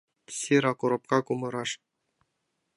[0.37, 1.71] Сира коробка кумыраш